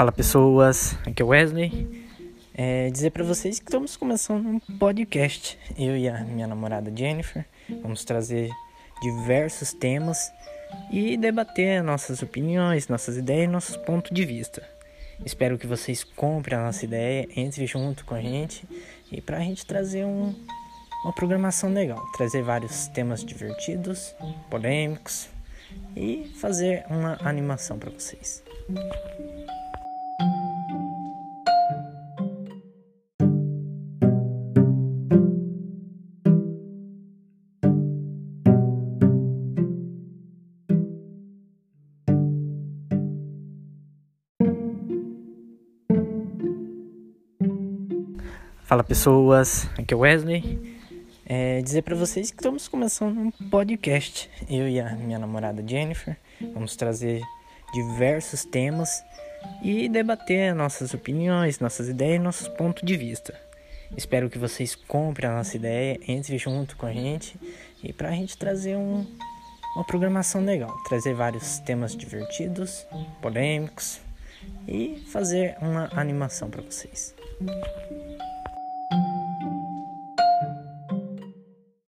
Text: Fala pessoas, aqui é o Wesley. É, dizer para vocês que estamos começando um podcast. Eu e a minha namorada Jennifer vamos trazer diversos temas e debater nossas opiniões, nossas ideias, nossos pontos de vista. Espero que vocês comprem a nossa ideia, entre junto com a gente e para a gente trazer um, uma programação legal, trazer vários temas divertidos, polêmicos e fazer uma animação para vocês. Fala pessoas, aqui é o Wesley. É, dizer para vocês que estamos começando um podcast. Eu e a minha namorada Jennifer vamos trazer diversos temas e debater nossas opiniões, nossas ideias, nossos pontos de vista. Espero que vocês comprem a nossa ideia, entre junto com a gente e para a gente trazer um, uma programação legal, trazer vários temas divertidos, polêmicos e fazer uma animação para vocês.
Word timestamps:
Fala 0.00 0.10
pessoas, 0.12 0.96
aqui 1.06 1.20
é 1.20 1.24
o 1.26 1.28
Wesley. 1.28 2.06
É, 2.54 2.88
dizer 2.88 3.10
para 3.10 3.22
vocês 3.22 3.58
que 3.58 3.66
estamos 3.66 3.98
começando 3.98 4.46
um 4.46 4.58
podcast. 4.58 5.58
Eu 5.78 5.94
e 5.94 6.08
a 6.08 6.24
minha 6.24 6.46
namorada 6.46 6.90
Jennifer 6.90 7.44
vamos 7.82 8.02
trazer 8.02 8.48
diversos 9.02 9.74
temas 9.74 10.32
e 10.90 11.18
debater 11.18 11.82
nossas 11.82 12.22
opiniões, 12.22 12.88
nossas 12.88 13.18
ideias, 13.18 13.52
nossos 13.52 13.76
pontos 13.76 14.10
de 14.10 14.24
vista. 14.24 14.66
Espero 15.22 15.58
que 15.58 15.66
vocês 15.66 16.02
comprem 16.02 16.58
a 16.58 16.64
nossa 16.64 16.82
ideia, 16.82 17.28
entre 17.36 17.66
junto 17.66 18.06
com 18.06 18.14
a 18.14 18.22
gente 18.22 18.66
e 19.12 19.20
para 19.20 19.36
a 19.36 19.40
gente 19.40 19.66
trazer 19.66 20.06
um, 20.06 20.34
uma 21.04 21.12
programação 21.12 21.74
legal, 21.74 22.02
trazer 22.16 22.42
vários 22.42 22.86
temas 22.86 23.22
divertidos, 23.22 24.14
polêmicos 24.48 25.28
e 25.94 26.32
fazer 26.40 26.86
uma 26.88 27.18
animação 27.22 27.78
para 27.78 27.90
vocês. 27.90 28.42
Fala 48.70 48.84
pessoas, 48.84 49.68
aqui 49.76 49.92
é 49.92 49.96
o 49.96 50.00
Wesley. 50.00 50.78
É, 51.26 51.60
dizer 51.60 51.82
para 51.82 51.96
vocês 51.96 52.30
que 52.30 52.36
estamos 52.36 52.68
começando 52.68 53.18
um 53.18 53.32
podcast. 53.32 54.30
Eu 54.48 54.68
e 54.68 54.78
a 54.78 54.94
minha 54.94 55.18
namorada 55.18 55.60
Jennifer 55.66 56.16
vamos 56.54 56.76
trazer 56.76 57.20
diversos 57.74 58.44
temas 58.44 59.02
e 59.60 59.88
debater 59.88 60.54
nossas 60.54 60.94
opiniões, 60.94 61.58
nossas 61.58 61.88
ideias, 61.88 62.22
nossos 62.22 62.46
pontos 62.46 62.84
de 62.84 62.96
vista. 62.96 63.36
Espero 63.96 64.30
que 64.30 64.38
vocês 64.38 64.76
comprem 64.76 65.28
a 65.28 65.34
nossa 65.34 65.56
ideia, 65.56 65.98
entre 66.06 66.38
junto 66.38 66.76
com 66.76 66.86
a 66.86 66.92
gente 66.92 67.36
e 67.82 67.92
para 67.92 68.10
a 68.10 68.12
gente 68.12 68.38
trazer 68.38 68.76
um, 68.76 69.04
uma 69.74 69.84
programação 69.84 70.44
legal, 70.44 70.72
trazer 70.88 71.12
vários 71.12 71.58
temas 71.58 71.96
divertidos, 71.96 72.86
polêmicos 73.20 74.00
e 74.68 75.02
fazer 75.10 75.56
uma 75.60 75.90
animação 75.92 76.48
para 76.48 76.62
vocês. 76.62 77.16